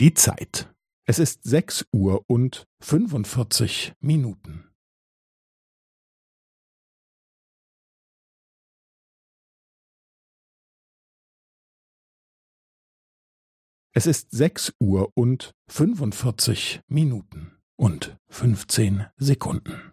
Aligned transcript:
Die 0.00 0.14
Zeit. 0.14 0.72
Es 1.08 1.18
ist 1.18 1.42
sechs 1.42 1.84
Uhr 1.92 2.22
und 2.30 2.68
fünfundvierzig 2.80 3.94
Minuten. 3.98 4.70
Es 13.92 14.06
ist 14.06 14.30
sechs 14.30 14.72
Uhr 14.78 15.10
und 15.16 15.52
fünfundvierzig 15.68 16.80
Minuten 16.86 17.58
und 17.74 18.16
fünfzehn 18.28 19.06
Sekunden. 19.16 19.92